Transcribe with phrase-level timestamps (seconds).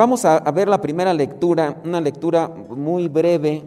[0.00, 3.62] Vamos a, a ver la primera lectura, una lectura muy breve,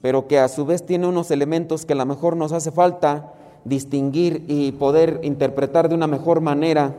[0.00, 3.34] pero que a su vez tiene unos elementos que a lo mejor nos hace falta
[3.66, 6.96] distinguir y poder interpretar de una mejor manera.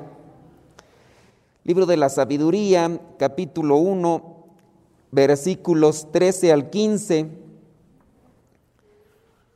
[1.64, 4.36] Libro de la Sabiduría, capítulo 1,
[5.10, 7.32] versículos 13 al 15.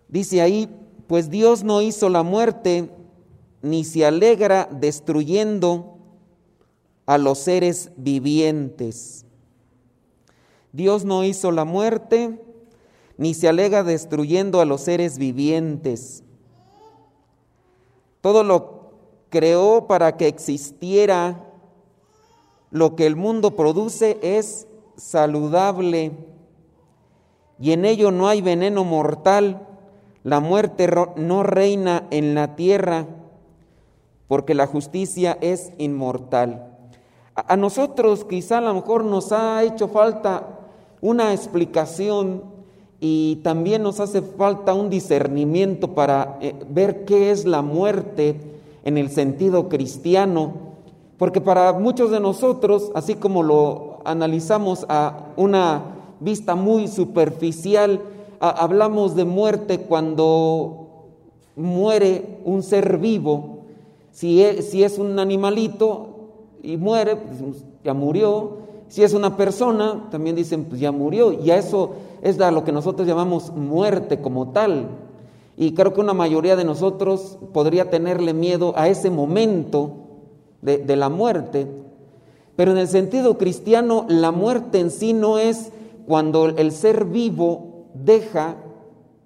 [0.08, 0.68] Dice ahí,
[1.06, 2.90] pues Dios no hizo la muerte,
[3.62, 5.97] ni se alegra destruyendo
[7.08, 9.26] a los seres vivientes.
[10.72, 12.40] Dios no hizo la muerte,
[13.18, 16.24] ni se alega destruyendo a los seres vivientes.
[18.22, 18.92] Todo lo
[19.30, 21.44] creó para que existiera.
[22.70, 24.68] Lo que el mundo produce es
[24.98, 26.12] saludable
[27.60, 29.66] y en ello no hay veneno mortal.
[30.24, 33.08] La muerte no reina en la tierra
[34.28, 36.77] porque la justicia es inmortal.
[37.46, 40.58] A nosotros quizá a lo mejor nos ha hecho falta
[41.02, 42.42] una explicación
[43.00, 48.42] y también nos hace falta un discernimiento para eh, ver qué es la muerte
[48.84, 50.54] en el sentido cristiano,
[51.20, 55.84] porque para muchos de nosotros, así como lo analizamos a una
[56.20, 58.02] vista muy superficial,
[58.40, 60.88] hablamos de muerte cuando
[61.56, 63.60] muere un ser vivo,
[64.12, 66.17] si es, si es un animalito,
[66.64, 68.58] y muere, pues ya murió.
[68.88, 71.34] Si es una persona, también dicen, pues ya murió.
[71.34, 71.92] Y a eso
[72.22, 74.88] es a lo que nosotros llamamos muerte como tal.
[75.58, 79.92] Y creo que una mayoría de nosotros podría tenerle miedo a ese momento
[80.62, 81.68] de, de la muerte.
[82.56, 85.72] Pero en el sentido cristiano, la muerte en sí no es
[86.08, 88.56] cuando el ser vivo deja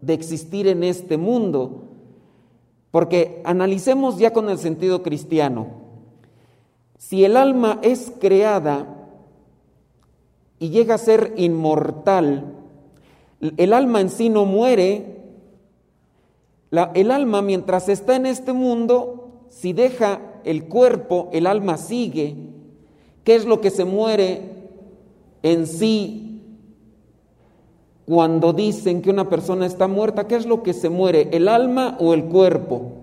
[0.02, 1.84] de existir en este mundo.
[2.92, 5.81] Porque analicemos ya con el sentido cristiano.
[7.02, 8.86] Si el alma es creada
[10.60, 12.54] y llega a ser inmortal,
[13.58, 15.18] el alma en sí no muere,
[16.94, 22.36] el alma mientras está en este mundo, si deja el cuerpo, el alma sigue.
[23.24, 24.42] ¿Qué es lo que se muere
[25.42, 26.44] en sí
[28.06, 30.28] cuando dicen que una persona está muerta?
[30.28, 33.01] ¿Qué es lo que se muere, el alma o el cuerpo?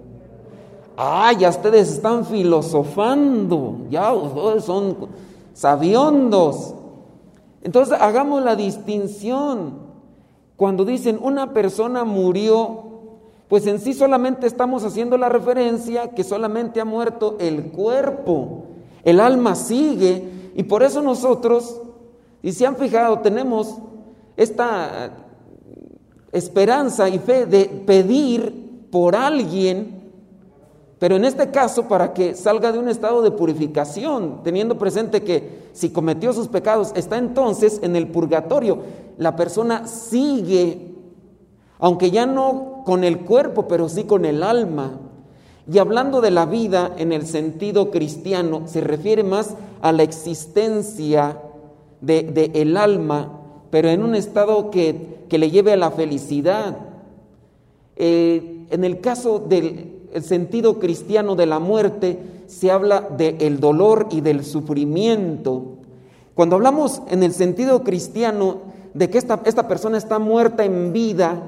[1.00, 4.12] Ah, ya ustedes están filosofando, ya
[4.60, 4.96] son
[5.54, 6.74] sabiondos.
[7.62, 9.74] Entonces hagamos la distinción.
[10.56, 12.82] Cuando dicen una persona murió,
[13.46, 18.64] pues en sí solamente estamos haciendo la referencia que solamente ha muerto el cuerpo,
[19.04, 21.80] el alma sigue y por eso nosotros,
[22.42, 23.76] y se han fijado, tenemos
[24.36, 25.12] esta
[26.32, 29.97] esperanza y fe de pedir por alguien
[30.98, 35.68] pero en este caso, para que salga de un estado de purificación, teniendo presente que
[35.72, 38.78] si cometió sus pecados, está entonces en el purgatorio.
[39.16, 40.94] La persona sigue,
[41.78, 44.98] aunque ya no con el cuerpo, pero sí con el alma.
[45.72, 51.40] Y hablando de la vida en el sentido cristiano, se refiere más a la existencia
[52.00, 56.76] del de, el alma, pero en un estado que, que le lleve a la felicidad.
[57.94, 64.08] Eh, en el caso del el sentido cristiano de la muerte, se habla del dolor
[64.10, 65.76] y del sufrimiento.
[66.34, 68.58] Cuando hablamos en el sentido cristiano
[68.94, 71.42] de que esta, esta persona está muerta en vida,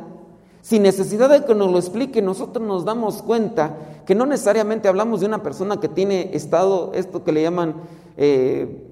[0.63, 5.21] sin necesidad de que nos lo explique, nosotros nos damos cuenta que no necesariamente hablamos
[5.21, 7.77] de una persona que tiene estado, esto que le llaman
[8.17, 8.85] eh,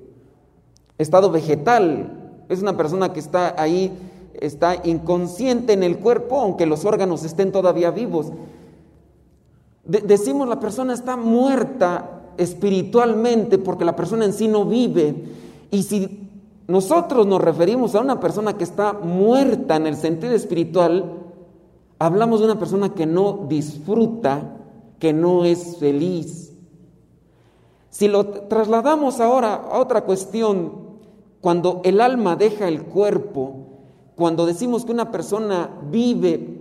[0.96, 3.92] estado vegetal, es una persona que está ahí,
[4.40, 8.32] está inconsciente en el cuerpo, aunque los órganos estén todavía vivos
[9.88, 15.24] decimos la persona está muerta espiritualmente porque la persona en sí no vive.
[15.70, 16.28] Y si
[16.66, 21.14] nosotros nos referimos a una persona que está muerta en el sentido espiritual,
[21.98, 24.56] hablamos de una persona que no disfruta,
[24.98, 26.52] que no es feliz.
[27.90, 30.88] Si lo trasladamos ahora a otra cuestión,
[31.40, 33.68] cuando el alma deja el cuerpo,
[34.14, 36.57] cuando decimos que una persona vive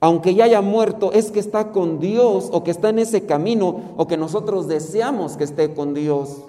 [0.00, 3.80] aunque ya haya muerto, es que está con Dios o que está en ese camino
[3.96, 6.42] o que nosotros deseamos que esté con Dios.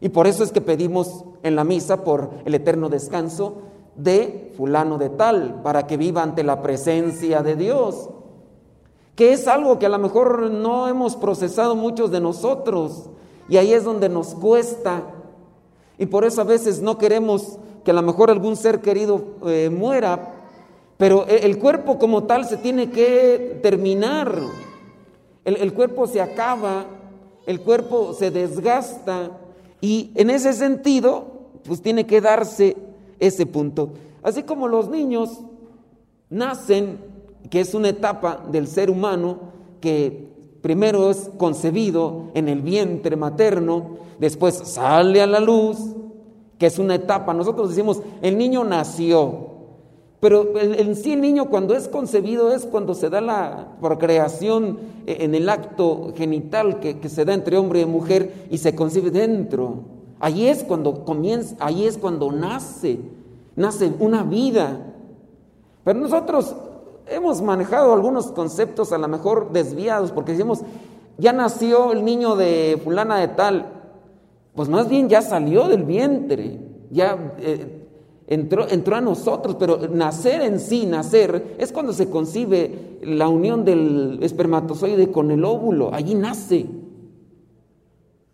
[0.00, 3.58] Y por eso es que pedimos en la misa por el eterno descanso
[3.96, 8.08] de fulano de tal, para que viva ante la presencia de Dios,
[9.14, 13.10] que es algo que a lo mejor no hemos procesado muchos de nosotros,
[13.48, 15.02] y ahí es donde nos cuesta.
[15.98, 19.70] Y por eso a veces no queremos que a lo mejor algún ser querido eh,
[19.70, 20.39] muera,
[21.00, 24.38] pero e, el cuerpo como tal se tiene que terminar.
[25.46, 26.84] El, cuerpo se acaba,
[27.46, 29.30] el cuerpo se desgasta
[29.80, 31.24] Y en ese sentido,
[31.64, 32.76] pues tiene que darse
[33.18, 33.94] ese punto.
[34.22, 35.40] Así como los niños
[36.28, 36.98] nacen,
[37.48, 39.38] que es una etapa del ser humano
[39.80, 40.28] que
[40.60, 45.78] primero es concebido en el vientre materno, después sale a la luz,
[46.58, 47.32] que es una etapa.
[47.32, 49.49] Nosotros decimos, el niño nació,
[50.20, 55.34] pero en sí el niño cuando es concebido es cuando se da la procreación en
[55.34, 59.78] el acto genital que, que se da entre hombre y mujer y se concibe dentro.
[60.20, 62.98] Ahí es cuando comienza, ahí es cuando nace,
[63.56, 64.92] nace una vida.
[65.84, 66.54] Pero nosotros
[67.06, 70.60] hemos manejado algunos conceptos a lo mejor desviados, porque decimos,
[71.16, 73.72] ya nació el niño de fulana de tal,
[74.54, 77.79] pues más bien ya salió del vientre, ya eh,
[78.30, 83.64] entró, entró a nosotros, pero nacer en sí, nacer, es cuando se concibe la unión
[83.64, 86.66] del espermatozoide con el óvulo, allí nace.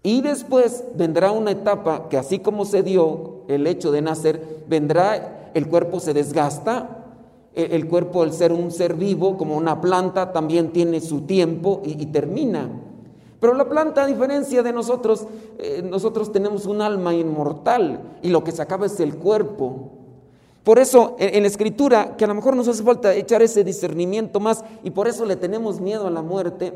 [0.02, 5.50] Y después vendrá una etapa que así como se dio el hecho de nacer, vendrá,
[5.54, 7.02] el cuerpo se desgasta,
[7.54, 12.06] el cuerpo al ser un ser vivo, como una planta, también tiene su tiempo y,
[12.06, 12.70] termina.
[13.40, 15.26] Pero la planta, a diferencia de nosotros,
[15.58, 19.90] eh, nosotros tenemos un alma inmortal y lo que se acaba es el cuerpo.
[20.64, 24.40] Por eso en, la escritura, que a lo mejor nos hace falta echar ese discernimiento
[24.40, 26.72] más y por eso le tenemos miedo a la muerte,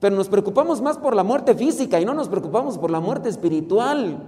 [0.00, 3.28] pero nos preocupamos más por la muerte física y no nos preocupamos por la muerte
[3.28, 4.18] espiritual.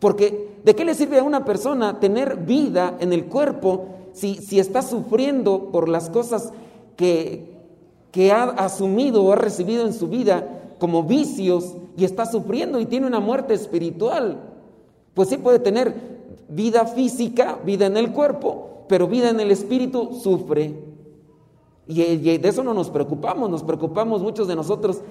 [0.00, 4.80] Porque ¿de qué le sirve a una persona tener vida en el cuerpo si, está
[4.80, 6.52] sufriendo por las cosas
[6.96, 7.52] que,
[8.12, 12.86] que ha asumido o ha recibido en su vida como vicios y está sufriendo y
[12.86, 14.40] tiene una muerte espiritual.
[15.14, 15.94] Pues sí puede tener
[16.48, 20.74] vida física, vida en el cuerpo, pero vida en el espíritu sufre.
[21.86, 25.02] Y, de eso no nos preocupamos, nos preocupamos muchos de nosotros.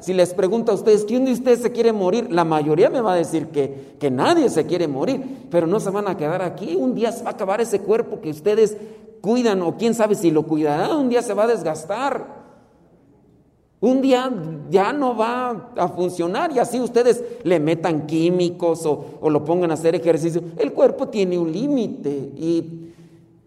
[0.00, 2.30] Si les pregunto a ustedes, ¿quién de ustedes se quiere morir?
[2.30, 5.90] La mayoría me va a decir que, que nadie se quiere morir, pero no se
[5.90, 6.76] van a quedar aquí.
[6.76, 8.76] Un día se va a acabar ese cuerpo que ustedes
[9.20, 12.35] cuidan o quién sabe si lo cuidarán, un día se va a desgastar.
[13.86, 14.32] Un día
[14.70, 19.74] ya no va a funcionar y así ustedes le metan químicos o, lo pongan a
[19.74, 20.42] hacer ejercicio.
[20.56, 22.86] El cuerpo tiene un límite y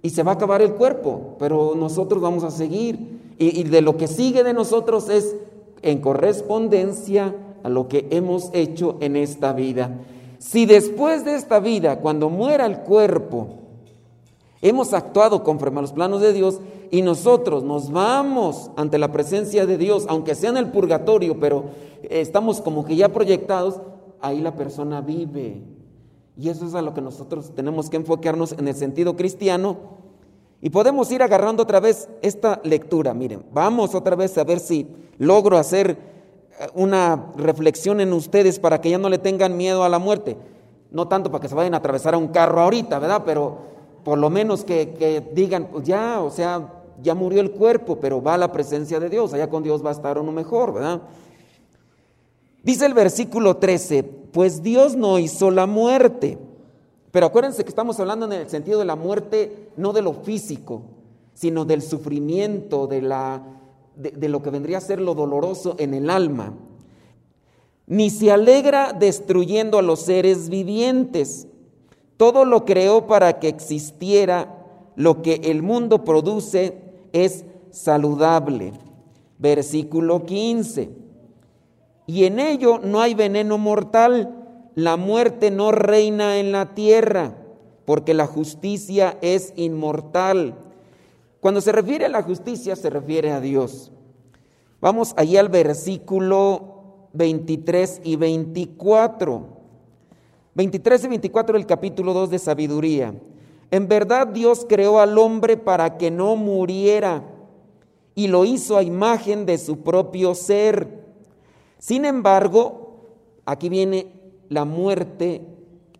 [0.02, 3.20] y se va a acabar el cuerpo, pero nosotros vamos a seguir.
[3.38, 5.36] Y, de lo que sigue de nosotros es
[5.82, 9.98] en correspondencia a lo que hemos hecho en esta vida.
[10.40, 13.48] Si después de esta vida, cuando muera el cuerpo,
[14.62, 16.60] hemos actuado conforme a los planos de Dios
[16.92, 21.66] y nosotros nos vamos ante la presencia de Dios, aunque sea en el purgatorio, pero
[22.04, 23.82] estamos como que ya proyectados,
[24.22, 25.64] ahí la persona vive
[26.40, 29.76] y eso es a lo que nosotros tenemos que enfocarnos en el sentido cristiano.
[30.62, 33.14] Y podemos ir agarrando otra vez esta lectura.
[33.14, 34.88] Miren, vamos otra vez a ver si
[35.18, 39.90] logro hacer eh, una reflexión en ustedes para que ya no le tengan miedo a
[39.90, 40.38] la muerte.
[40.92, 43.24] No tanto para que se vayan a atravesar a un carro ahorita, ¿verdad?
[43.26, 43.58] Pero
[44.06, 48.22] por lo menos que, que digan, pues ya, o sea, ya murió el cuerpo, pero
[48.22, 51.02] va a la presencia de Dios, allá con Dios va a estar uno mejor, ¿verdad?
[52.64, 56.38] Dice el versículo 13, pues Dios no hizo la muerte.
[57.12, 60.84] Pero acuérdense que estamos hablando en el sentido de la muerte, no de lo físico,
[61.34, 63.44] sino del sufrimiento, de, la,
[63.96, 66.54] de, lo que vendría a ser lo doloroso en el alma.
[67.88, 71.48] Ni se alegra destruyendo a los seres vivientes.
[72.18, 74.56] Todo lo creó para que existiera.
[74.96, 78.74] Lo que el mundo produce es saludable.
[79.38, 81.00] Versículo 15
[82.10, 84.36] y en ello no hay veneno mortal.
[84.74, 87.36] La muerte no reina en la tierra,
[87.86, 90.56] porque la justicia es inmortal.
[91.40, 93.92] Cuando se refiere a la justicia, se refiere a Dios.
[94.82, 99.46] Vamos allí al versículo 23 y 24.
[100.56, 103.14] 23 y 24 del capítulo 2 de Sabiduría.
[103.72, 107.24] En verdad Dios creó al hombre para que no muriera
[108.16, 111.00] y lo hizo a imagen de su propio ser
[111.80, 113.06] sin embargo,
[113.46, 114.08] aquí viene
[114.50, 115.42] la muerte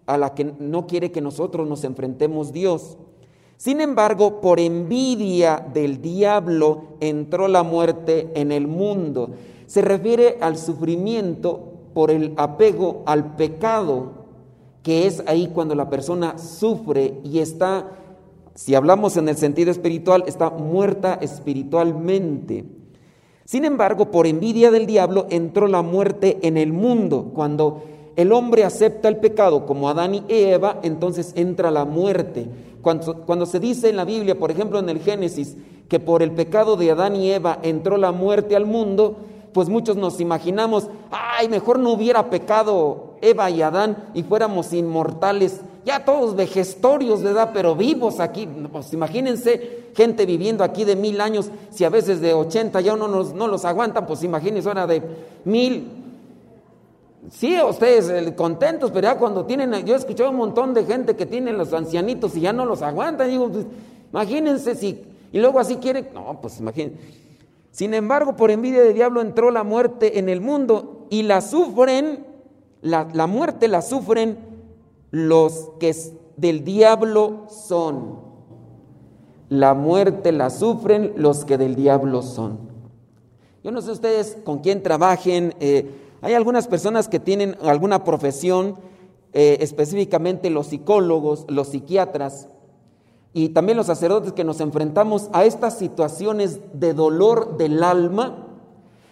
[0.06, 2.98] a la que no quiere que nosotros nos enfrentemos Dios.
[3.56, 9.32] Sin embargo, por envidia del diablo entró la muerte en el mundo.
[9.68, 14.19] Se refiere al sufrimiento por el apego al pecado,
[14.84, 17.92] que es ahí cuando la persona sufre y está,
[18.56, 22.66] si hablamos en el sentido espiritual, está muerta espiritualmente.
[23.46, 27.32] Sin embargo, por envidia del diablo entró la muerte en el mundo.
[27.34, 27.84] Cuando
[28.16, 32.48] el hombre acepta el pecado como Adán y Eva, entonces entra la muerte.
[32.82, 35.58] Cuando, se dice en la Biblia, por ejemplo en el Génesis,
[35.88, 39.18] que por el pecado de Adán y Eva entró la muerte al mundo,
[39.54, 45.62] pues muchos nos imaginamos, ay, mejor no hubiera pecado Eva y Adán y fuéramos inmortales,
[45.86, 48.48] ya todos vejestorios de edad, pero vivos aquí.
[48.72, 53.08] Pues imagínense gente viviendo aquí de mil años, si a veces de ochenta ya uno
[53.08, 55.02] no los aguantan, pues imagínense ahora de
[55.46, 55.96] mil.
[57.32, 61.16] Sí, ustedes eh, contentos, pero ya cuando tienen, yo he escuchado un montón de gente
[61.16, 63.30] que tienen los ancianitos y ya no los aguantan.
[63.30, 63.66] Digo, pues,
[64.12, 66.98] imagínense si, y luego así quieren, no, pues imagínense.
[67.72, 72.26] Sin embargo, por envidia del diablo entró la muerte en el mundo y la sufren,
[72.82, 74.38] la, muerte la sufren
[75.12, 75.96] los que
[76.38, 78.20] del diablo son.
[79.50, 82.60] La muerte la sufren los que del diablo son.
[83.64, 85.56] Yo no sé ustedes con quién trabajen.
[85.60, 85.90] Eh,
[86.22, 88.78] hay algunas personas que tienen alguna profesión,
[89.34, 92.48] eh, específicamente los psicólogos, los psiquiatras,
[93.34, 98.48] y también los sacerdotes que nos enfrentamos a estas situaciones de dolor del alma,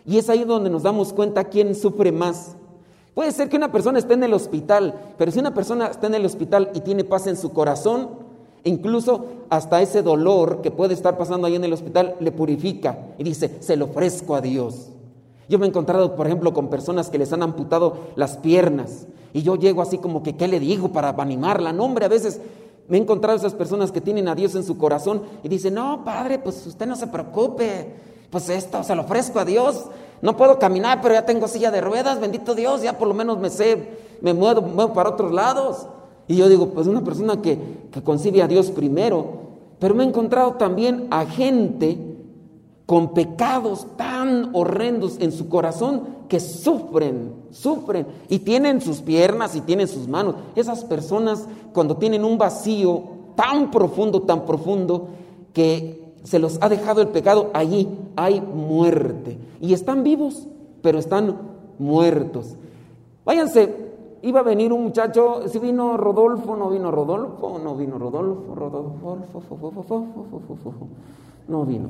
[0.05, 2.56] y es ahí donde nos damos cuenta quién sufre más.
[3.17, 6.13] Puede ser que una persona esté en el hospital, pero si una persona está en
[6.13, 8.09] el hospital y tiene paz en su corazón,
[8.63, 13.23] incluso hasta ese dolor que puede estar pasando ahí en el hospital le purifica y
[13.23, 14.89] dice, se lo ofrezco a Dios.
[15.49, 19.41] Yo me he encontrado, por ejemplo, con personas que les han amputado las piernas y
[19.41, 21.73] yo llego así como que, ¿qué le digo para animarla?
[21.73, 22.39] No, a veces
[22.87, 26.03] me he encontrado esas personas que tienen a Dios en su corazón y dicen, no,
[26.05, 27.95] padre, pues usted no se preocupe,
[28.29, 29.85] pues esto se lo ofrezco a Dios.
[30.21, 33.37] No puedo caminar, pero ya tengo silla de ruedas, bendito Dios, ya por lo menos
[33.37, 35.87] me sé, me muevo, muevo para otros lados.
[36.27, 37.59] Y yo digo, pues una persona que,
[37.91, 39.47] que concibe a Dios primero,
[39.79, 41.97] pero me he encontrado también a gente
[42.85, 49.61] con pecados tan horrendos en su corazón que sufren, sufren y tienen sus piernas y
[49.61, 50.35] tienen sus manos.
[50.55, 53.03] Esas personas cuando tienen un vacío
[53.35, 55.09] tan profundo, tan profundo,
[55.53, 59.37] que se los ha dejado el pecado, allí hay muerte.
[59.61, 60.47] Y están vivos,
[60.81, 61.37] pero están
[61.79, 62.55] muertos.
[63.25, 63.75] Váyanse,
[64.21, 69.17] iba a venir un muchacho, si vino Rodolfo, no vino Rodolfo, no vino Rodolfo, Rodolfo,
[71.47, 71.89] no vino.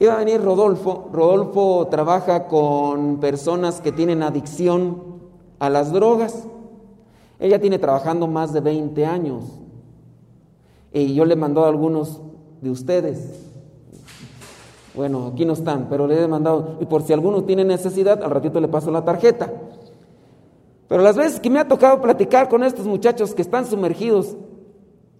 [0.00, 1.10] Iba a venir Rodolfo.
[1.12, 5.02] Rodolfo trabaja con personas que tienen adicción
[5.58, 6.46] a las drogas.
[7.38, 9.44] Ella tiene trabajando más de 20 años.
[10.92, 12.20] Y yo le mandó a algunos
[12.62, 13.49] de ustedes.
[14.94, 16.76] Bueno, aquí no están, pero le he mandado.
[16.80, 19.52] Y por si alguno tiene necesidad, al ratito le paso la tarjeta.
[20.88, 24.36] Pero las veces que me ha tocado platicar con estos muchachos que están sumergidos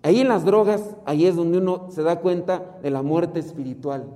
[0.02, 4.06] ahí en las drogas, ahí es donde uno se da cuenta de la muerte espiritual.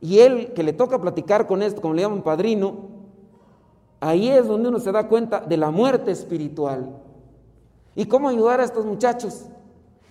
[0.00, 2.88] Y él que le toca platicar con esto, como le llaman padrino,
[4.00, 6.90] ahí es donde uno se da cuenta de la muerte espiritual.
[7.94, 9.46] ¿Y cómo ayudar a estos muchachos?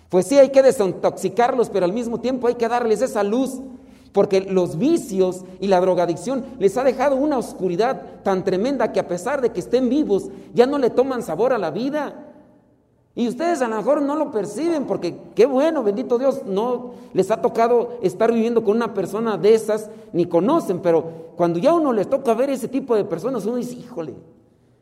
[0.08, 3.60] Pues sí, hay que desintoxicarlos, pero al mismo tiempo hay que darles esa luz,
[4.14, 9.08] porque los vicios y la drogadicción les ha dejado una oscuridad tan tremenda que a
[9.08, 12.30] pesar de que estén vivos, ya no le toman sabor a la vida.
[13.16, 17.32] Y ustedes a lo mejor no lo perciben porque qué bueno, bendito Dios, no les
[17.32, 21.92] ha tocado estar viviendo con una persona de esas, ni conocen, pero cuando ya uno
[21.92, 24.14] les toca ver ese tipo de personas, uno dice, híjole,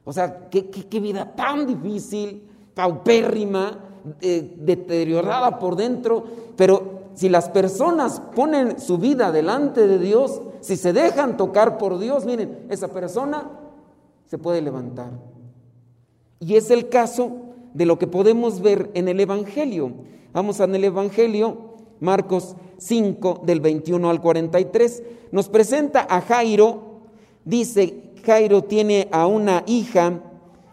[0.04, 2.42] o sea, qué, vida tan difícil,
[2.74, 3.78] paupérrima,
[4.20, 6.22] eh, deteriorada por dentro,
[6.54, 11.98] pero si las personas ponen su vida delante de Dios, si se dejan tocar por
[11.98, 13.50] Dios, miren, esa persona
[14.26, 15.10] se puede levantar.
[16.40, 17.32] Y es el caso
[17.74, 19.92] de lo que podemos ver en el Evangelio.
[20.32, 25.02] Vamos en el Evangelio, Marcos 5, del 21 al 43.
[25.30, 27.00] Nos presenta a Jairo,
[27.44, 30.20] dice, Jairo tiene a una hija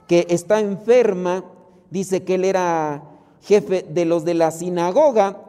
[0.08, 1.44] que está enferma,
[1.90, 3.04] dice que él era
[3.42, 5.49] jefe de los de la sinagoga,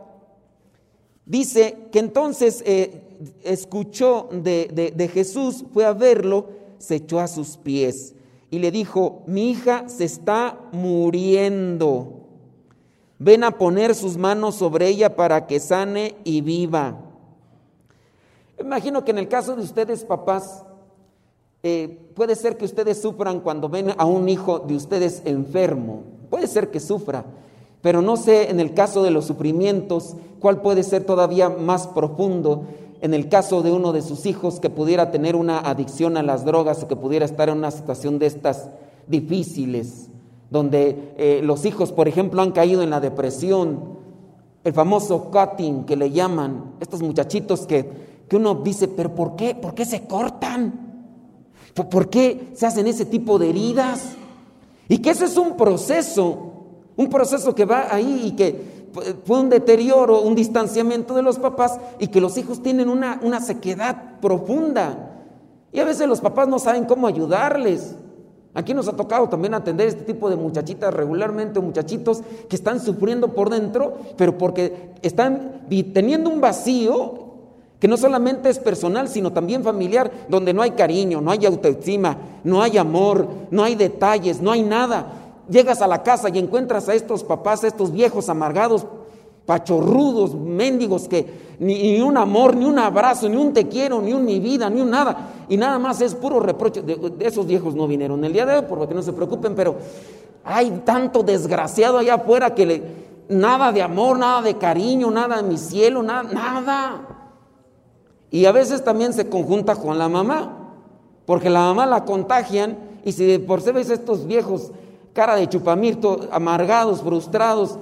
[1.27, 3.03] dice que entonces eh,
[3.45, 6.49] escuchó de, de Jesús, fue a verlo,
[6.79, 8.15] se echó a sus pies
[8.50, 12.17] y le dijo, mi hija se está muriendo.
[13.19, 17.00] Ven a poner sus manos sobre ella para que sane y viva.
[18.59, 20.65] Imagino que en el caso de ustedes, papás,
[21.62, 26.03] eh, puede ser que ustedes sufran cuando ven a un hijo de ustedes enfermo.
[26.29, 27.25] Puede ser que sufra,
[27.82, 32.64] pero no sé en el caso de los sufrimientos cuál puede ser todavía más profundo
[33.00, 36.44] en el caso de uno de sus hijos que pudiera tener una adicción a las
[36.44, 38.68] drogas o que pudiera estar en una situación de estas
[39.06, 40.08] difíciles,
[40.50, 43.99] donde eh, los hijos, por ejemplo, han caído en la depresión,
[44.64, 47.90] el famoso cutting que le llaman, estos muchachitos que,
[48.28, 49.54] que uno dice, pero ¿por qué?
[49.54, 50.88] ¿Por qué se cortan?
[51.75, 54.12] ¿Por qué se hacen ese tipo de heridas?
[54.88, 56.50] Y que ese es un proceso,
[57.00, 58.80] un proceso que va ahí y que
[59.25, 63.40] fue un deterioro, un distanciamiento de los papás y que los hijos tienen una, una
[63.40, 65.16] sequedad profunda.
[65.73, 67.97] Y a veces los papás no saben cómo ayudarles.
[68.52, 73.28] Aquí nos ha tocado también atender este tipo de muchachitas regularmente, muchachitos que están sufriendo
[73.28, 75.62] por dentro, pero porque están
[75.95, 77.30] teniendo un vacío
[77.78, 82.19] que no solamente es personal, sino también familiar, donde no hay cariño, no hay autoestima,
[82.45, 85.20] no hay amor, no hay detalles, no hay nada.
[85.50, 88.87] Llegas a la casa y encuentras a estos papás, a estos viejos amargados,
[89.47, 94.25] pachorrudos, mendigos, que ni, un amor, ni un abrazo, ni un te quiero, ni un
[94.25, 95.28] mi vida, ni un nada.
[95.49, 96.83] Y nada más es puro reproche.
[96.83, 99.57] De, esos viejos no vinieron el día de hoy, por lo que no se preocupen,
[99.57, 99.76] pero
[100.45, 102.83] hay tanto desgraciado allá afuera que le,
[103.28, 107.09] nada de amor, nada de cariño, nada de mi cielo, nada, nada.
[108.30, 110.75] Y a veces también se conjunta con la mamá,
[111.26, 114.71] porque la mamá la contagian y si por ser estos viejos
[115.12, 117.79] cara de chupamirto, amargados, frustrados,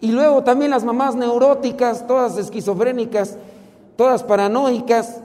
[0.00, 3.36] y luego también las mamás neuróticas, todas esquizofrénicas,
[3.96, 5.20] todas paranoicas.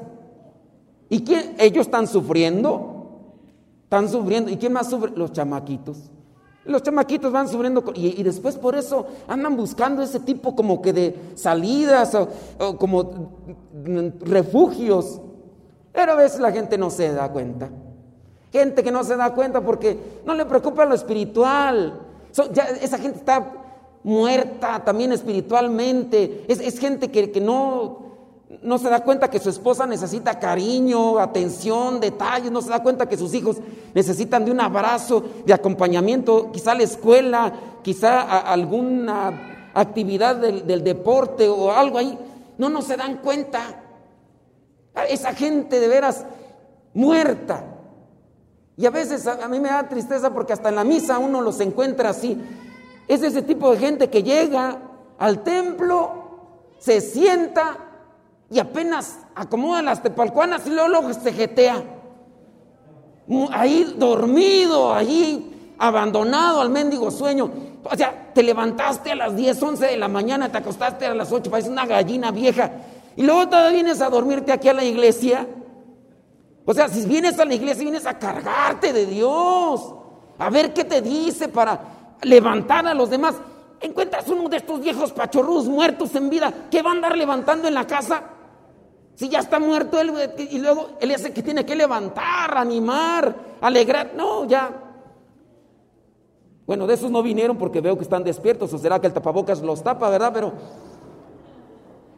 [1.10, 1.56] ¿Y quién?
[1.58, 3.06] Ellos están sufriendo.
[3.84, 4.52] Están sufriendo.
[4.52, 5.12] ¿Y quién más sufre?
[5.16, 6.12] Los chamaquitos.
[6.66, 11.16] Los chamaquitos van sufriendo y, después por eso andan buscando ese tipo como que de
[11.36, 13.30] salidas o, como
[14.22, 15.22] refugios.
[15.94, 17.70] Pero a veces la gente no se da cuenta.
[18.56, 22.00] Gente que no se da cuenta porque no le preocupa lo espiritual.
[22.82, 23.52] esa gente está
[24.02, 26.46] muerta también espiritualmente.
[26.48, 28.00] Es, gente que, que, no,
[28.62, 33.10] no se da cuenta que su esposa necesita cariño, atención, detalles, no se da cuenta
[33.10, 33.58] que sus hijos
[33.94, 37.52] necesitan de un abrazo, de acompañamiento, quizá la escuela,
[37.84, 42.18] quizá alguna actividad del, del deporte o algo ahí.
[42.58, 43.82] No, no se dan cuenta.
[45.10, 46.24] Esa gente de veras
[46.94, 47.75] muerta.
[48.78, 51.60] Y a veces a, mí me da tristeza porque hasta en la misa uno los
[51.62, 52.38] encuentra así,
[53.08, 54.80] es ese tipo de gente que llega
[55.18, 57.78] al templo, se sienta
[58.50, 61.84] y apenas acomoda las tepalcuanas y luego, se jetea.
[63.52, 67.50] Ahí dormido, ahí abandonado al mendigo sueño.
[67.84, 71.32] O sea, te levantaste a las 10, 11 de la mañana, te acostaste a las
[71.32, 72.72] 8, pareces una gallina vieja.
[73.16, 75.48] Y luego todavía vienes a dormirte aquí a la iglesia.
[76.66, 79.94] O sea, si vienes a la iglesia, vienes a cargarte de Dios.
[80.38, 83.36] A ver qué te dice para levantar a los demás.
[83.80, 87.76] Encuentras uno de estos viejos pachorrus muertos en vida que va a andar levantando en
[87.76, 88.24] la casa.
[89.14, 94.14] Si ya está muerto él y luego él el que tiene que levantar, animar, alegrar.
[94.16, 94.82] No, ya.
[96.66, 99.62] Bueno, de esos no vinieron porque veo que están despiertos o será que el tapabocas
[99.62, 100.32] los tapa, ¿verdad?
[100.34, 100.52] Pero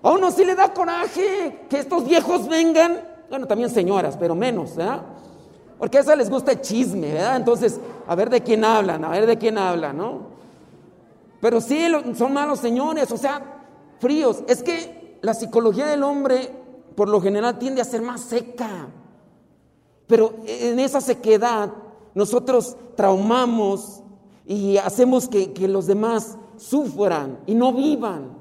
[0.01, 3.06] a uno sí le da coraje que estos viejos vengan.
[3.29, 5.01] Bueno, también señoras, pero menos, ¿verdad?
[5.77, 7.35] Porque a esa les gusta el chisme, ¿verdad?
[7.35, 10.21] Entonces, a ver de quién hablan, a ver de quién hablan, ¿no?
[11.39, 11.79] Pero sí,
[12.15, 13.41] son malos señores, o sea,
[13.99, 14.43] fríos.
[14.47, 16.51] Es que la psicología del hombre,
[16.95, 18.87] por lo general, tiende a ser más seca.
[20.07, 21.71] Pero en esa sequedad,
[22.15, 24.01] nosotros traumamos
[24.45, 28.35] y hacemos que, los demás sufran y no vivan.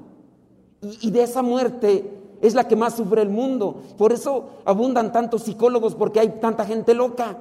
[0.81, 3.81] y de esa muerte es la que más sufre el mundo.
[3.97, 7.37] Por eso abundan tantos psicólogos, porque hay tanta gente loca.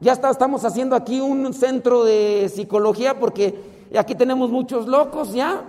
[0.00, 5.62] Ya está, estamos haciendo aquí un centro de psicología porque aquí tenemos muchos locos, ya.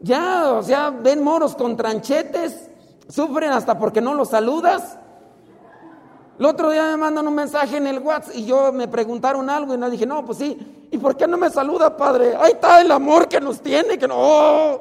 [0.00, 2.68] Ya, o sea, ven moros con tranchetes,
[3.08, 4.98] sufren hasta porque no los saludas.
[6.38, 9.74] El otro día me mandan un mensaje en el WhatsApp y yo me preguntaron algo
[9.74, 10.88] y no dije, no, pues sí.
[10.90, 12.34] ¿Y por qué no me saluda, padre?
[12.34, 14.14] Ahí está el amor que nos tiene, que no.
[14.16, 14.80] Oh".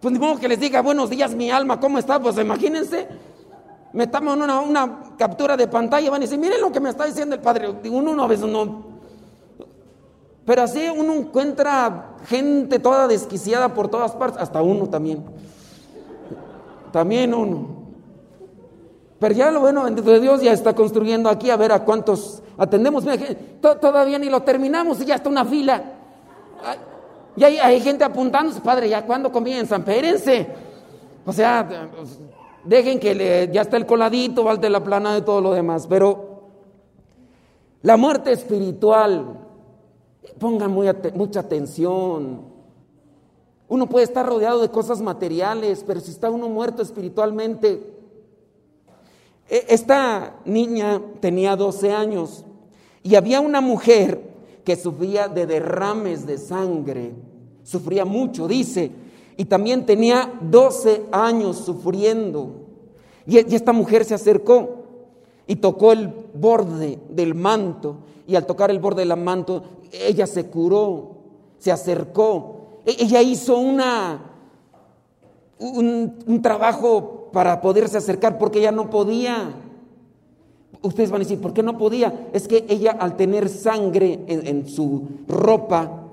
[0.00, 2.20] Pues ni modo que les diga, buenos días mi alma, ¿cómo está?
[2.20, 3.08] Pues imagínense,
[3.92, 7.04] me toman una, una captura de pantalla, van a decir, miren lo que me está
[7.04, 7.68] diciendo el padre.
[7.90, 8.86] Uno, uno a veces no.
[10.44, 15.24] Pero así uno encuentra gente toda desquiciada por todas partes, hasta uno también.
[16.92, 17.78] También uno.
[19.18, 23.04] Pero ya lo bueno, de Dios ya está construyendo aquí a ver a cuántos atendemos.
[23.60, 25.82] Todavía ni lo terminamos y ya está una fila.
[27.38, 29.82] Y hay, gente apuntándose, padre, ¿ya cuándo comienzan?
[29.82, 30.48] Espérense.
[31.24, 31.88] O sea,
[32.64, 35.86] dejen que ya está el coladito, valte la plana de todo lo demás.
[35.86, 36.48] Pero
[37.82, 39.38] la muerte espiritual,
[40.40, 42.42] pongan mucha atención.
[43.68, 47.94] Uno puede estar rodeado de cosas materiales, pero si está uno muerto espiritualmente.
[49.48, 52.44] E, esta niña tenía 12 años
[53.04, 54.27] y había una mujer
[54.68, 57.14] que sufría de derrames de sangre
[57.62, 58.90] sufría mucho, dice,
[59.38, 62.66] y también tenía 12 años sufriendo.
[63.26, 64.84] Y, esta mujer se acercó
[65.46, 70.50] y tocó el borde del manto, y al tocar el borde del manto, ella se
[70.50, 71.12] curó,
[71.58, 72.82] se acercó.
[72.84, 74.20] E, ella hizo una,
[75.58, 79.50] un, un trabajo para poderse acercar porque ella no podía.
[80.82, 82.28] Ustedes van a decir, ¿por qué no podía?
[82.32, 86.04] Es que ella al tener sangre en, su ropa,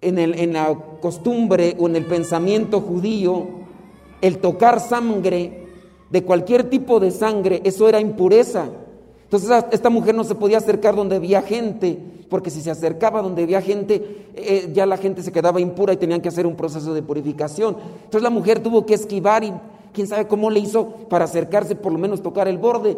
[0.00, 3.46] en, el, en la costumbre o en el pensamiento judío,
[4.20, 5.66] el tocar sangre
[6.10, 8.68] de cualquier tipo de sangre, eso era impureza.
[9.24, 13.42] Entonces esta mujer no se podía acercar donde había gente, porque si se acercaba donde
[13.44, 16.94] había gente, eh, ya la gente se quedaba impura y tenían que hacer un proceso
[16.94, 17.76] de purificación.
[18.04, 19.52] Entonces la mujer tuvo que esquivar y
[19.92, 22.96] quién sabe cómo le hizo para acercarse, por lo menos tocar el borde.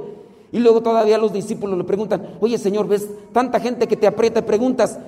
[0.53, 4.41] Y luego todavía los discípulos le preguntan, oye Señor, ves tanta gente que te aprieta
[4.41, 4.99] y preguntas,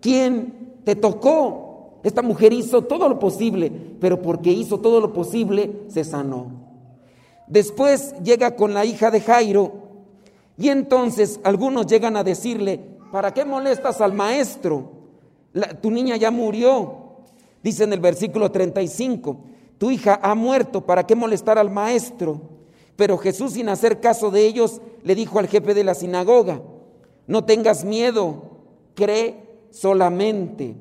[0.00, 1.98] ¿quién te tocó?
[2.02, 6.48] Esta mujer hizo todo lo posible, pero porque hizo todo lo posible, se sanó.
[7.46, 9.72] Después llega con la hija de Jairo
[10.56, 15.00] y entonces algunos llegan a decirle, ¿para qué molestas al maestro?
[15.80, 16.94] tu niña ya murió.
[17.62, 19.36] Dice en el versículo 35,
[19.78, 22.40] tu hija ha muerto, ¿para qué molestar al maestro?
[23.00, 26.60] Pero Jesús, sin hacer caso de ellos, le dijo al jefe de la sinagoga,
[27.26, 28.42] no tengas miedo,
[28.94, 30.76] cree solamente.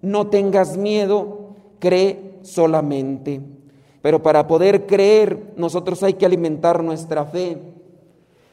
[0.00, 3.40] No tengas miedo, cree solamente.
[4.00, 7.58] Pero para poder creer, nosotros hay que alimentar nuestra fe.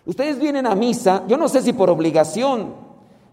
[0.07, 2.73] Ustedes vienen a misa, yo no sé si por obligación,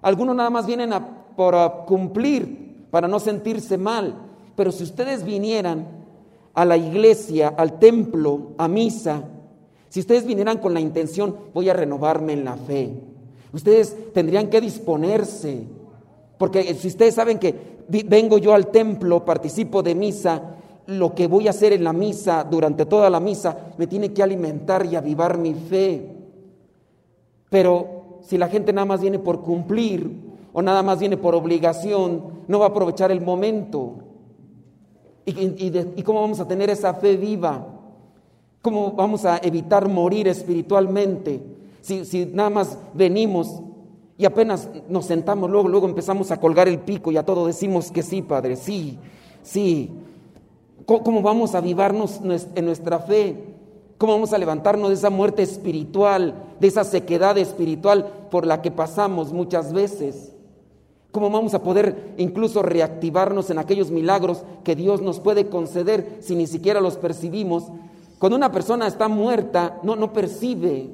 [0.03, 4.15] algunos nada más vienen a, por cumplir, para no sentirse mal,
[4.57, 5.87] pero si ustedes vinieran
[6.53, 9.31] a la iglesia, al templo, a misa,
[9.95, 12.93] si ustedes vinieran con la intención, voy a renovarme en la fe,
[13.53, 15.69] ustedes tendrían que disponerse,
[16.37, 17.55] porque si ustedes saben que
[17.87, 22.43] vengo yo al templo, participo de misa, lo que voy a hacer en la misa,
[22.43, 26.11] durante toda la misa, me tiene que alimentar y avivar mi fe.
[27.49, 30.11] Pero si la gente nada más viene por cumplir
[30.53, 33.95] o nada más viene por obligación, no va a aprovechar el momento.
[35.25, 35.31] ¿Y,
[35.97, 37.74] y cómo vamos a tener esa fe viva?
[38.65, 41.43] ¿Cómo vamos a evitar morir espiritualmente?
[41.83, 43.61] Si, nada más venimos
[44.17, 47.91] y apenas nos sentamos, luego, luego empezamos a colgar el pico y a todo decimos
[47.91, 48.99] que sí, Padre, sí,
[49.43, 49.91] sí.
[50.87, 52.23] ¿Cómo, vamos a avivarnos
[52.55, 53.37] en nuestra fe?
[53.99, 58.71] ¿Cómo vamos a levantarnos de esa muerte espiritual, de esa sequedad espiritual por la que
[58.71, 60.33] pasamos muchas veces?
[61.13, 66.35] ¿Cómo vamos a poder incluso reactivarnos en aquellos milagros que Dios nos puede conceder si
[66.35, 67.65] ni siquiera los percibimos?
[68.19, 70.91] Cuando una persona está muerta, no, no percibe.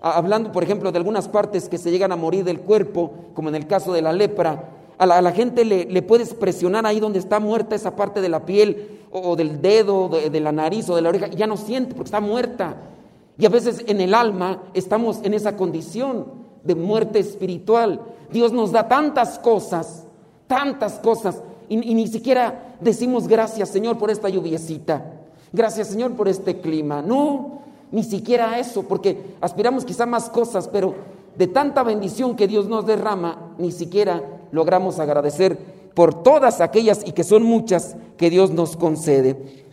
[0.00, 3.54] Hablando, por ejemplo, de algunas partes que se llegan a morir del cuerpo, como en
[3.54, 7.38] el caso de la lepra, a la, gente le, le, puedes presionar ahí donde está
[7.38, 11.08] muerta esa parte de la piel, o, del dedo, de, la nariz o de la
[11.08, 12.76] oreja, y ya no siente porque está muerta.
[13.38, 16.26] Y a veces en el alma estamos en esa condición
[16.64, 18.00] de muerte espiritual.
[18.32, 20.04] Dios nos da tantas cosas,
[20.46, 25.17] tantas cosas, y, y ni siquiera decimos gracias, Señor, por esta lluviecita.
[25.52, 27.02] Gracias Señor por este clima.
[27.02, 30.94] No, ni siquiera eso, porque aspiramos quizá más cosas, pero
[31.36, 35.58] de tanta bendición que Dios nos derrama, ni siquiera logramos agradecer
[35.94, 39.64] por todas aquellas y que son muchas que Dios nos concede.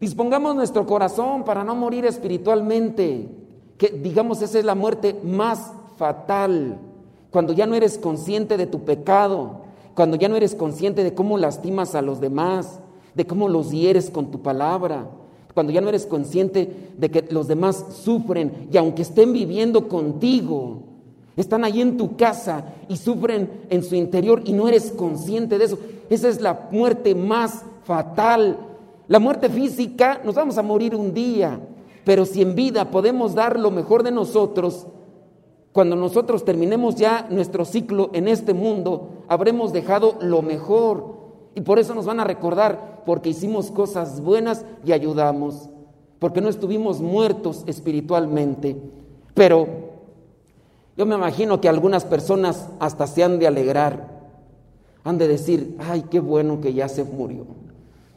[0.00, 3.28] Dispongamos nuestro corazón para no morir espiritualmente,
[3.78, 6.78] que digamos esa es la muerte más fatal,
[7.30, 9.62] cuando ya no eres consciente de tu pecado,
[9.94, 12.80] cuando ya no eres consciente de cómo lastimas a los demás,
[13.14, 15.08] de cómo los hieres con tu palabra,
[15.54, 20.82] cuando ya no eres consciente de que los demás sufren y aunque estén viviendo contigo,
[21.36, 25.64] están ahí en tu casa y sufren en su interior y no eres consciente de
[25.64, 25.78] eso.
[26.10, 28.58] Esa es la muerte más fatal.
[29.06, 31.60] La muerte física, nos vamos a morir un día,
[32.04, 34.86] pero si en vida podemos dar lo mejor de nosotros,
[35.72, 41.13] cuando nosotros terminemos ya nuestro ciclo en este mundo, habremos dejado lo mejor.
[41.54, 45.68] Y por eso nos van a recordar, porque hicimos cosas buenas y ayudamos,
[46.18, 48.76] porque no estuvimos muertos espiritualmente.
[49.34, 49.68] Pero
[50.96, 54.14] yo me imagino que algunas personas hasta se han de alegrar,
[55.04, 57.46] han de decir, ay, qué bueno que ya se murió.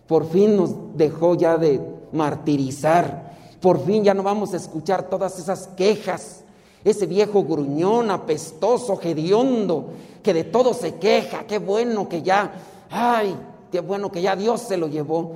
[0.08, 5.38] Por fin nos dejó ya de martirizar, por fin ya no vamos a escuchar todas
[5.38, 6.44] esas quejas,
[6.84, 9.90] ese viejo gruñón, apestoso, hediondo,
[10.24, 12.52] que de todo se queja, qué bueno que ya
[12.90, 13.36] ay,
[13.72, 15.34] qué bueno que ya Dios se lo llevó.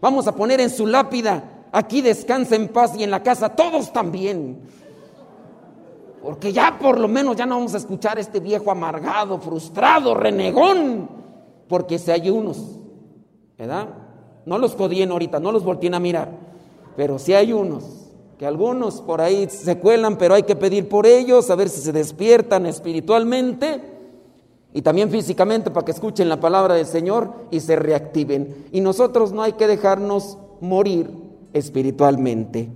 [0.00, 3.92] Vamos a poner en su lápida, aquí descansa en paz y en la casa todos
[3.92, 4.60] también.
[6.22, 10.14] Porque ya por lo menos ya no vamos a escuchar a este viejo amargado, frustrado,
[10.14, 11.08] renegón.
[11.68, 12.78] Porque si hay unos,
[13.56, 13.88] ¿verdad?
[14.44, 16.30] No los codien ahorita, no los volteen a mirar.
[16.96, 17.84] Pero si hay unos,
[18.38, 21.80] que algunos por ahí se cuelan, pero hay que pedir por ellos, a ver si
[21.80, 23.99] se despiertan espiritualmente
[24.72, 28.66] y también físicamente para que escuchen la palabra del Señor y se reactiven.
[28.72, 31.10] Y nosotros no hay que dejarnos morir
[31.52, 32.68] espiritualmente.